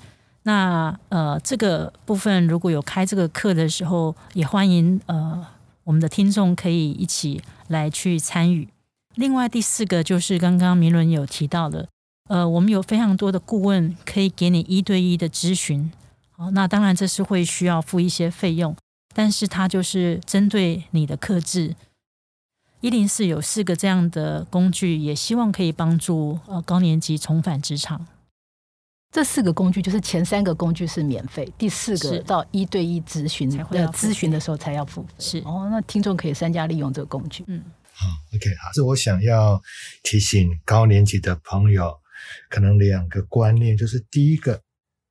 [0.44, 5.46] 那呃，这个部分如果有开这个课的时候，也欢迎呃
[5.84, 8.68] 我们的听众可以一起来去参与。
[9.22, 11.88] 另外第四个就是刚刚明伦有提到的，
[12.28, 15.92] 呃，我们有非常多的顾问可以给你一对一的咨询。
[16.32, 18.76] 好，那当然这是会需要付一些费用，
[19.14, 21.76] 但是它就是针对你的克制。
[22.80, 28.08] 一零四有四个这样的工具，也希望可以帮助呃高年级重返职场。
[29.12, 35.10] 这四个工具就是前三个工具是免费，第四个到一对一咨询的咨询的时候才要付费。
[35.20, 37.44] 是哦，那听众可以三加利用这个工具。
[37.46, 37.62] 嗯，
[38.02, 39.62] 好，OK，好，是我想要
[40.02, 42.00] 提醒高年级的朋友，
[42.50, 44.64] 可能两个观念，就是第一个，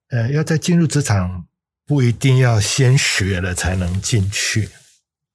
[0.08, 1.46] 呃，要在进入职场
[1.86, 4.68] 不一定要先学了才能进去，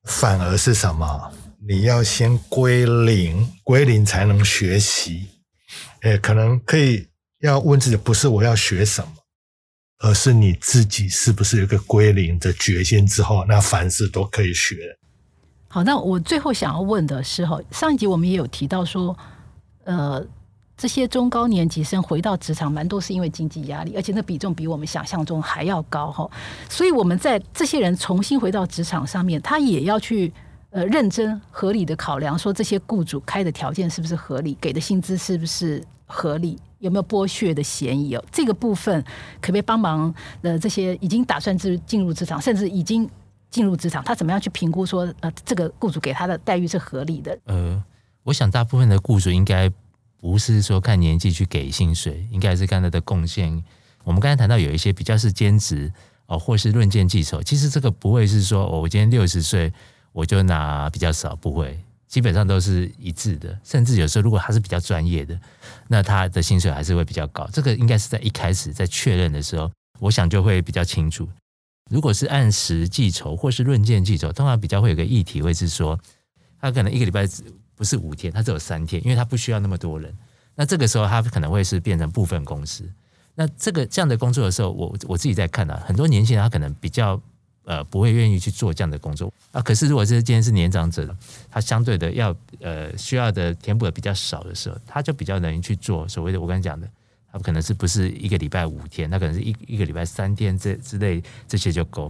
[0.03, 1.33] 反而是什么？
[1.65, 5.29] 你要先归零，归零才能学习。
[6.01, 7.07] 诶，可能可以
[7.39, 9.13] 要问自己，不是我要学什么，
[9.99, 14.99] 而是你自己是不是有个归零的决心之后，那凡事都可以学。
[15.75, 19.13] 好，那我最后想要问的是，哈，上一集我们也有提到说，
[19.83, 20.25] 呃，
[20.77, 26.25] 这些中高年级生回到职场，蛮多是因为经济压力，而且那比重比我们想象中还要高，哈。
[26.69, 30.31] 所以我们在这些人重新回到职场上面，他也要去。
[30.71, 38.21] 呃，认真合理的考量，说这些雇主开的条件是不是合理，给的薪资是不是合理，有没有剥削的嫌疑哦？
[38.29, 39.01] 这个部分
[39.39, 40.13] 可不可以帮忙？
[40.41, 43.09] 呃，这些已经打算进进入职场，甚至已经
[43.55, 47.39] 进入职场，他怎么样去评估说，呃，这个雇主给他的待遇是合理的？
[47.45, 47.81] 呃，
[48.23, 49.71] 我想大部分的雇主应该
[50.17, 53.63] 不是说看年纪去给薪水，应该是看他的贡献。
[54.03, 55.89] 我们刚才谈到有一些比较是兼职
[56.25, 59.71] 哦，或是论件计酬，其实这个不会是说，哦，我今天六十岁。
[60.15, 63.59] 我就拿比较少，不会，基本上都是一致的。
[63.65, 65.37] 甚至有时候，如果他是比较专业的，
[65.89, 67.45] 那他的薪水还是会比较高。
[67.51, 71.27] 这个应该是在一开始在确认的时候，我想就会比较清楚。
[71.89, 75.99] 如果是按时计酬或是论件计酬，通常比较会有个议题，会是说
[76.59, 77.43] 他可能一个礼拜只
[77.75, 80.15] 不是五天，他只有三天，因为他不需要那么多人。
[80.55, 82.83] 那这个时候他可能会是变成部分公司。
[83.35, 87.21] 那这个这样的工作的时候，我我自己在看啊，很多年轻人他可能比较。
[87.67, 89.59] 呃，不会愿意去做这样的工作啊。
[89.59, 91.17] 可是，如果是今天是年长者，
[91.49, 96.87] 他相对的要呃需要的填补的比较少的时候，他就比较容易去做所谓的我刚才讲的，
[97.35, 102.09] 他可能是不是一个礼拜五天，那可能是一一个礼拜三天这之类这些就够。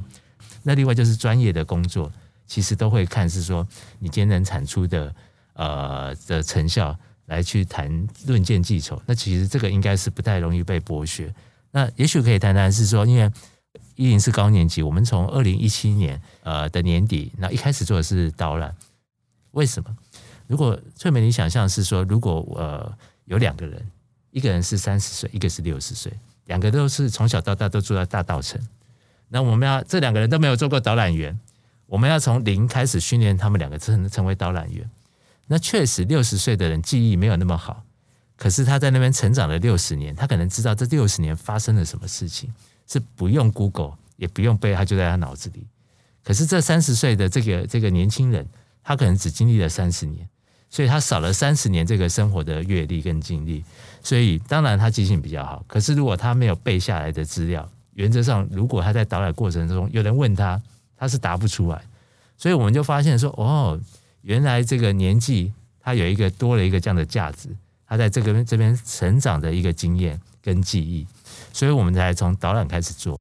[0.61, 2.11] 那另外就是专业的工作，
[2.45, 3.67] 其实都会看是说
[3.99, 5.15] 你今天能产出的
[5.53, 9.01] 呃的成效来去谈论件计酬。
[9.05, 11.33] 那其实这个应该是不太容易被剥削。
[11.71, 13.31] 那也许可以谈谈是说，因为。
[13.97, 18.75] 一零四高年级，我们从二零一七年呃的年底，那一开始做的是导览。
[19.51, 19.95] 为什么？
[20.47, 23.85] 如果翠美，你想象是说，如果呃有两个人，
[24.35, 26.11] 一个人是三十岁，一个是六十岁，
[26.47, 28.61] 两个都是从小到大都住在大稻城，
[29.29, 31.39] 那我们要这两个人都没有做过导览员，
[31.85, 34.89] 我们要从零开始训练他们两个成成为导览员。
[35.47, 37.85] 那确实六十岁的人记忆没有那么好，
[38.35, 42.53] 可是他在那边成长了六十年，他可能知道这六十年发生了什么事情。
[42.87, 45.65] 是不用 Google，也不用背，他就在他脑子里。
[46.23, 48.47] 可是这三十岁的这个这个年轻人，
[48.83, 50.29] 他可能只经历了三十年，
[50.75, 53.63] 所以他少了三十年这个生活的阅历跟经历。
[54.03, 60.61] 所以当然他记性比较好，可是如果他没有背下来的资料，原则上如果他在导览过程中有人问他，
[60.97, 61.81] 他是答不出来。
[62.35, 63.79] 所以我们就发现说，哦，
[64.23, 67.47] 原来这个年纪他有一个多了一个这样的价值，
[67.87, 71.07] 他在这个这边成长的一个经验跟记忆。
[71.53, 73.17] 所以我们才从导览开始做，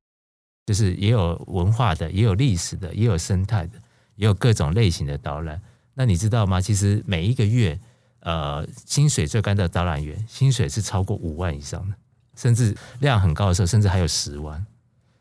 [0.66, 3.78] 就是也有文化的，也有历史的，也有生态的，
[4.16, 5.62] 也有各种类型的导览。
[5.94, 6.60] 那你知道吗？
[6.60, 7.78] 其实每一个月，
[8.20, 11.94] 呃，薪水最高的导览员薪水是超过五万以上的，
[12.36, 14.64] 甚至量很高的时候，甚至还有十万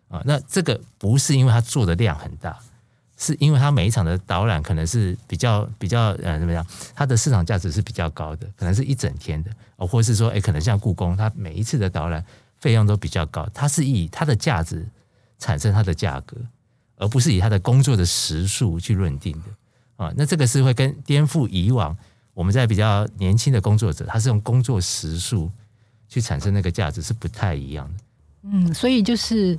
[0.09, 0.21] 啊。
[0.25, 2.57] 那这个不是因为他做的量很大，
[3.17, 12.25] 是因为他每一场的导览可能是比较比较呃怎么样，它的市场价值是比较高的，可能是一整天的哦，或者是说，哎，可能像故宫，它每一次的导览。
[12.59, 14.87] 费用都比较高，它是以它的价值
[15.37, 16.37] 产生它的价格，
[16.95, 19.49] 而不是以它的工作的时数去论定的
[20.03, 20.13] 啊。
[20.15, 21.95] 那这个是会跟颠覆以往
[22.33, 25.49] 我们在比较年轻的工作者，他是用工作时数
[26.07, 28.03] 去产生那个价值是不太一样的。
[28.43, 29.57] 嗯，所以就是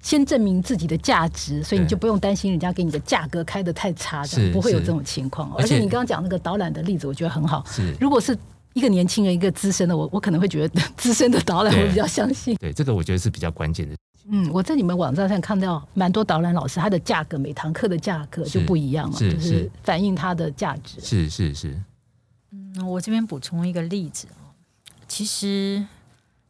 [0.00, 5.52] 先证明自己的价值，所以你就不用担心人家给你的价格开的太差的，不会有这种情况。
[5.54, 7.64] 而且你刚刚讲那个导览的例子，我觉得很好。
[7.66, 8.38] 是，如果是。
[8.74, 12.56] 一个年轻人，一个资深的，我我可能会觉得 资深的导览我比较相信。
[12.56, 13.94] 对，这个我觉得是比较关键的。
[14.28, 21.00] 嗯，我在你们网站上看到蛮多导览老师，他的价格每堂课的价格就不一样嘛，就是反映他的价值。
[21.00, 21.80] 是是是。
[22.52, 24.54] 嗯，我这边补充一个例子哦，
[25.08, 25.84] 其实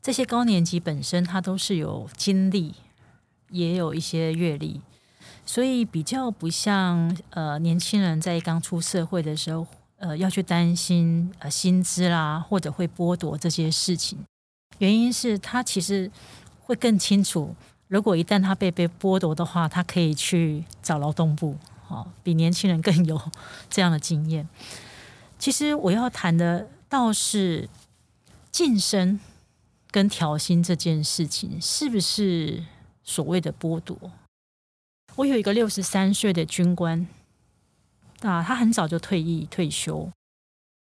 [0.03, 2.75] 这些高年级本身他都是有经历，
[3.49, 4.83] 也有一些阅历，
[5.47, 9.67] 所以比较不像呃年轻人在刚出社会的时候。
[10.03, 14.19] 呃，要去担心呃薪资啦，或者会剥夺这些事情，
[14.79, 16.11] 原因是他其实
[16.59, 17.55] 会更清楚
[17.87, 23.21] 如果一旦他被被剥夺的话，他可以去找劳动部，哦，比年轻人更有
[23.71, 24.49] 这样的经验。
[25.39, 27.69] 其实我要谈的倒是
[28.51, 29.21] 晋升
[29.93, 32.65] 跟调薪这件事情，是不是
[33.05, 33.97] 所谓的剥夺？
[35.15, 37.07] 我有一个六十三岁的军官，
[38.31, 40.11] 啊，他很早就退役退休。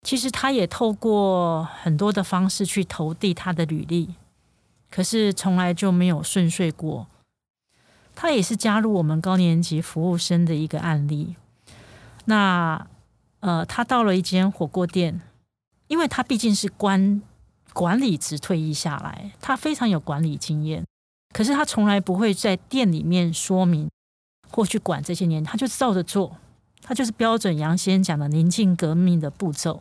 [0.03, 4.15] 其实他也透过很多的方式去投递他的履历。
[4.91, 7.09] 可是从来就没有顺遂过。
[8.15, 11.35] 他也是加入我们高年级服务生的一个案例。
[12.27, 12.87] 那
[13.41, 15.21] 呃，他到了一间火锅店，
[15.89, 17.21] 因为他毕竟是官
[17.73, 20.85] 管理职退役下来，他非常有管理经验。
[21.35, 23.91] 可是他从来不会在店里面说明
[24.51, 26.37] 或去管这些年，他就照着做，
[26.85, 29.81] 他就是标准杨先讲的宁静革命的步骤。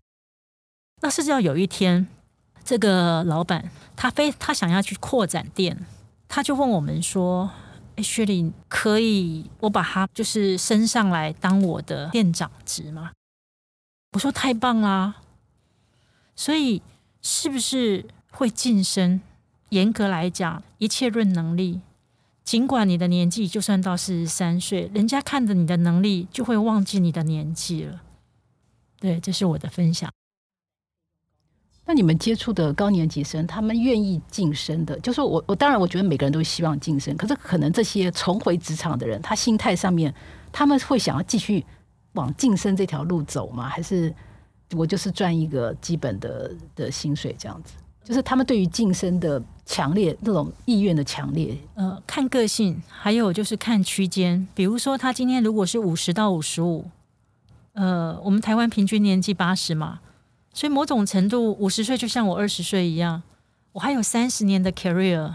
[1.01, 2.07] 那是要有一天。
[2.65, 5.85] 这个老板他非他想要去扩展店，
[6.29, 7.51] 他就问我们说
[7.97, 13.11] ：“哎，雪莉，可以我把他就是升上来当我的店长职吗？”
[14.15, 15.15] 我说：“太棒啦！”
[16.37, 16.81] 所以
[17.21, 19.19] 是不是会晋升？
[19.67, 21.81] 严格来讲，一切论能力。
[22.43, 28.01] 尽管你的年纪就算到四十三岁，人家看着你的能力就会忘记你的年纪了。
[28.99, 30.11] 对，这是我的分享。
[31.85, 40.13] 那你们接触的高年级生，他们愿意晋升的，就是我我当然我觉得每个人都希望晋升，可是可能这些重回职场的人，他心态上面
[40.51, 41.65] 他们会想要继续
[42.13, 43.67] 往晋升这条路走吗？
[43.67, 44.13] 还是
[44.71, 47.73] 我就是赚一个基本的的薪水这样子？
[48.03, 56.89] 就是他们对于晋升的强烈那种意愿的强烈，呃，看个性，还有就是看区间，比如说他今天如果是五十到五十五，
[57.73, 60.01] 呃，我们台湾平均年纪八十嘛。
[60.53, 63.23] 所以某种程度，五十岁就像我二十岁一样，
[63.71, 65.33] 我还有三十年的 career，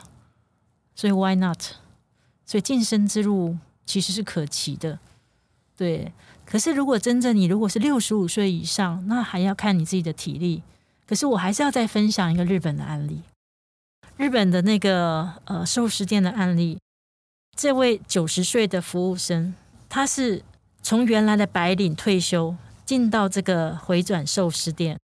[0.95, 1.61] 所以 why not？
[2.47, 4.99] 所以晋升之路其实是可期的，
[5.77, 6.13] 对。
[6.47, 10.63] 可是如果真正你如果是六十五岁以上，那还要看你自己的体力。
[11.09, 13.23] 可是我还是要再分享一个日本的案例，
[14.19, 16.79] 日本的那个呃寿司店的案例。
[17.57, 19.55] 这位九十岁的服务生，
[19.89, 20.45] 他是
[20.83, 22.55] 从原来的白领退休，
[22.85, 24.99] 进到这个回转寿司店。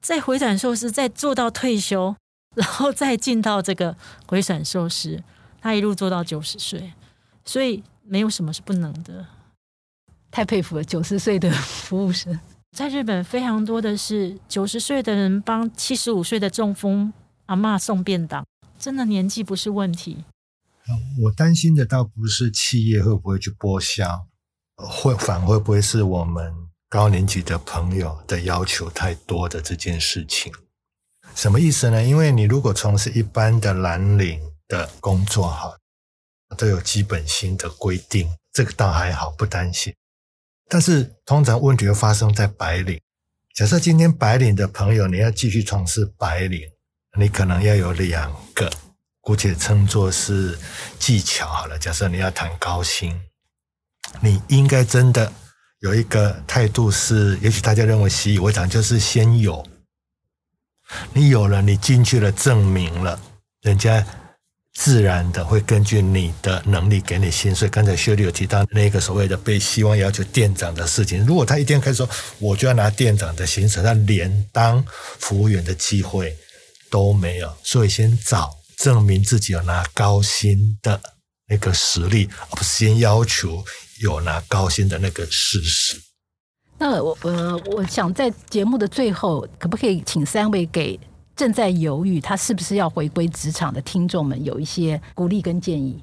[0.00, 2.14] 再回转寿司，再做到退休，
[2.54, 3.96] 然后再进到这个
[4.26, 5.24] 回转寿司，
[5.60, 6.92] 他一路做到九十岁，
[7.44, 9.26] 所以没有什么是不能的。
[10.30, 12.38] 太佩服了，九十岁的服务生，
[12.74, 17.12] 在日本非常多的是九十岁的人帮七十五岁的中风
[17.46, 18.44] 阿嬷送便当，
[18.76, 20.24] 真的年纪不是问题。
[21.22, 24.26] 我担心的倒不是企业会不会去剥削，
[24.74, 26.52] 会反会不会是我们。
[26.88, 30.52] 高年级的朋友的要求太多的这件事情，
[31.34, 32.02] 什么意思呢？
[32.02, 35.76] 因为你如果从事一般的蓝领的工作，哈，
[36.56, 39.92] 都有基本薪的规定，这个倒还好，不担心。
[40.74, 43.00] 但是通常问题会发生在白领。
[43.54, 46.62] 假设今天白领的朋友，你要继续从事白领，
[47.16, 48.68] 你可能要有两个，
[49.20, 50.58] 姑且称作是
[50.98, 51.78] 技巧好了。
[51.78, 53.16] 假设你要谈高薪，
[54.20, 55.32] 你应该真的。
[55.78, 59.64] 有一个态度是，也许大家认为习以为常，就是先有，
[61.12, 63.20] 你有了，你进去了，证明了，
[63.60, 64.04] 人家
[64.74, 67.68] 自然的会根据你的能力给你薪水。
[67.68, 72.08] 刚才薛律有提到那个所谓的被希望要求店长的事情，如果他一天开始说
[72.38, 74.84] 我就要拿店长的薪水，他连当
[75.18, 76.36] 服务员的机会
[76.90, 77.52] 都没有。
[77.62, 81.00] 所以先找证明自己有拿高薪的
[81.48, 83.64] 那个实力，而不是先要求。
[84.00, 85.96] 有拿高薪的那个事实。
[86.78, 90.98] 那我呃，我想在节目的最后，可不可以请三位给
[91.36, 96.02] 正在犹豫他是不是要回归职场的听众们有一些鼓励跟建议？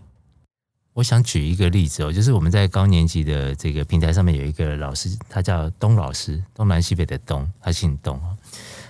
[0.94, 8.20] 我想举一个例子哦，就是我们在高年级的这个平台上面有一个老师，他叫东老师，东南西北的东，他姓东。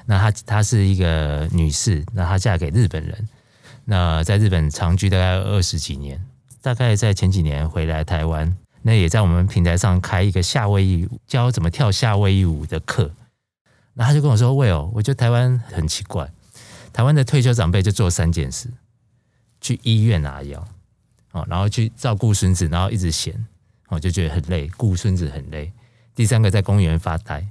[0.08, 3.30] 那他他是一个女士，那她嫁给日本人，
[3.86, 6.20] 那在日本长居大概二十几年，
[6.60, 8.58] 大概在前几年回来台湾。
[8.82, 13.12] 那也在我们平台上开一个夏威夷，教怎么跳夏威夷舞的课。
[13.94, 16.32] 那他就跟我说：“喂哦，我觉得台湾很奇怪，
[16.94, 18.70] 台湾的退休长辈就做三件事：
[19.60, 20.66] 去医院拿药，
[21.32, 23.46] 哦，然后去照顾孙子，然后一直闲，
[23.90, 25.72] 我就觉得很累，顾孙子很累。
[26.16, 27.46] 第三个在公园发呆，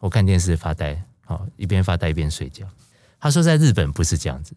[0.00, 2.66] 我看电视发呆，哦，一边发呆一边睡觉。”
[3.20, 4.54] 他说：“在日本不是这样子，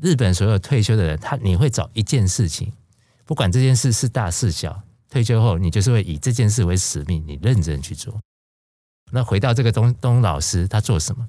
[0.00, 2.72] 日本所有退休的人，他你会找一件事情，
[3.24, 8.20] 不管这件事是大是小。”退休后，你就是会以这件事为使命，你认真去做。
[9.10, 11.28] 那回到这个东东老师，他做什么？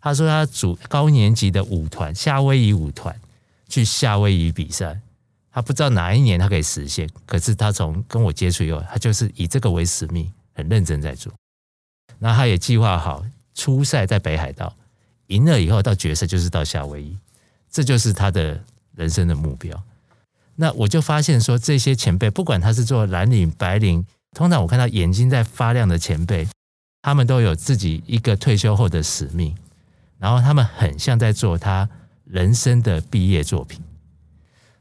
[0.00, 3.18] 他说他组高年级的舞团，夏威夷舞团，
[3.68, 5.00] 去夏威夷比赛。
[5.50, 11.32] 他不知道哪一年他可以实现，可是他从跟我接触以后，他就是以这个为使命，很认真在做。
[12.18, 13.24] 那他也计划好
[13.54, 14.76] 初赛在北海道，
[15.28, 17.16] 赢了以后到决赛就是到夏威夷，
[17.70, 18.62] 这就是他的
[18.94, 19.82] 人生的目标。
[20.54, 26.46] 那我就发现说，这些前辈不管他是做蓝领、白领，通常我看到眼睛在发亮的前辈，
[27.06, 29.56] 他们都有自己一个退休后的使命，
[30.18, 31.88] 然后他们很像在做他
[32.24, 33.80] 人生的毕业作品。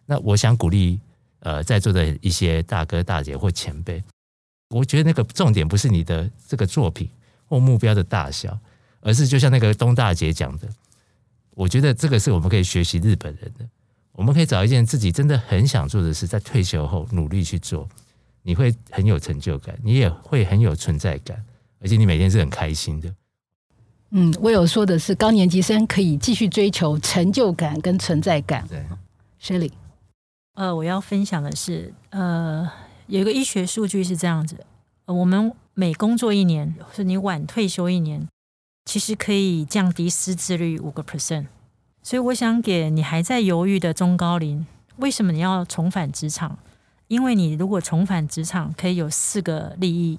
[0.07, 0.99] 那我想鼓励
[1.41, 4.03] 呃在座的一些大哥大姐或前辈，
[4.69, 7.07] 我觉得那个重点不是你的这个作品
[7.45, 8.57] 或目标的大小，
[9.01, 10.67] 而是就像那个东大姐讲的，
[11.51, 13.63] 我觉得这个是我们可以学习日本人的。
[14.13, 17.87] 我们可以找一件自己真的很想做的事，在退休后努力去做，
[18.41, 21.45] 你会很有成就感，你也会很有存在感，
[21.85, 23.13] 而且你每天是很开心的。
[24.09, 28.67] 嗯，我有说的是高年级生可以继续追求成就感跟存在感。
[28.67, 28.83] 对
[29.39, 29.71] ，Shirley，
[30.55, 32.67] 呃，我要分享的是，呃，
[33.05, 34.65] 有一个医学数据是这样子，
[35.05, 38.27] 呃，我们每工作一年，或是你晚退休一年，
[38.85, 41.45] 其实可以降低失智率五个 percent。
[42.01, 44.65] 所以我想给你还在犹豫的中高龄，
[44.95, 46.57] 为什么你要重返职场？
[47.09, 50.17] 因为你如果重返职场，可以有四个利益：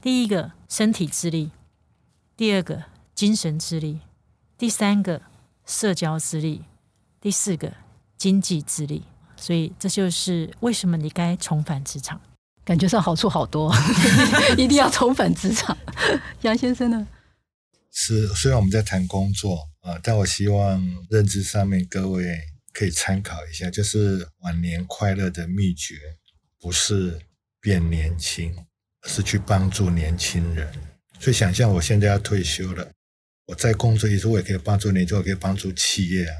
[0.00, 1.50] 第一个，身体智力；
[2.36, 4.00] 第二个，精神智力；
[4.58, 5.22] 第三个，
[5.64, 6.64] 社交智力；
[7.20, 7.72] 第四个，
[8.18, 9.04] 经济智力。
[9.36, 12.20] 所以这就是为什么你该重返职场。
[12.64, 13.72] 感觉上好处好多，
[14.58, 15.78] 一定要重返职场。
[16.42, 17.06] 杨先生呢？
[17.92, 19.68] 是，虽然我们在谈工作。
[19.82, 20.00] 啊！
[20.02, 22.24] 但我希望认知上面各位
[22.72, 25.94] 可以参考一下，就是晚年快乐的秘诀，
[26.58, 27.20] 不是
[27.60, 28.56] 变年轻，
[29.06, 30.72] 是去帮助年轻人。
[31.20, 32.90] 所以想象我现在要退休了，
[33.46, 36.36] 我在工作一次，我也可以帮助年轻，我可以帮助企业啊，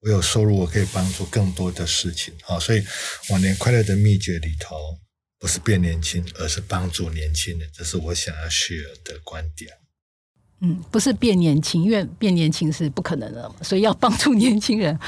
[0.00, 2.58] 我有收入，我可以帮助更多的事情啊。
[2.58, 2.84] 所以
[3.30, 4.98] 晚年快乐的秘诀里头，
[5.38, 9.70] 不是变年轻，而是帮助年轻人，这是我想要 share 的观点。
[10.60, 14.98] 嗯，不是变年轻，因为变年轻是不可能的，所以要帮助年轻人。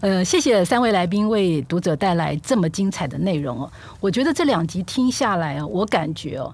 [0.00, 3.70] 呃， 谢谢三位来宾为读者带来这么精彩的内容哦。
[4.00, 6.52] 我觉得这两集听下来哦，我感觉哦，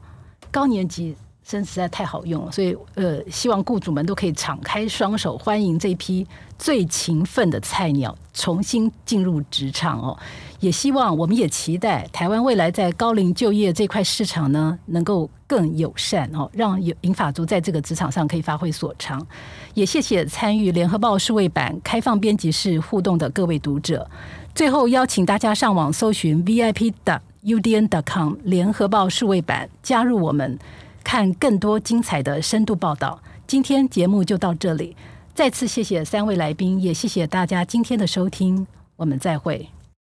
[0.50, 6.26] 高年级真实在太好用了，所以呃，希望雇主们都可以敞开双手，欢迎这批
[6.58, 10.16] 最勤奋的菜鸟重新进入职场哦。
[10.60, 19.26] 也希望，我们也期待台湾未来在高龄就业这块市场呢，能够更友善哦，让有银发族在这个职场上可以发挥所长。
[19.74, 24.08] 也谢谢参与联合报数位版开放编辑室互动的各位读者。
[24.54, 30.58] 最后邀请大家上网搜寻 vip 的 udn dot com 联合报数位版，加入我们，
[31.02, 33.20] 看更多精彩的深度报道。
[33.46, 34.96] 今天节目就到这里，
[35.34, 39.68] 再次谢谢三位来宾，也谢谢大家今天的收听，我们再会。